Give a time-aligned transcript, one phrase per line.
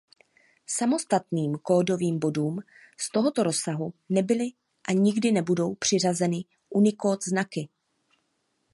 [0.67, 2.59] Samostatným kódovým bodům
[2.99, 4.47] z tohoto rozsahu nebyly
[4.87, 7.69] a nikdy nebudou přiřazeny Unicode znaky.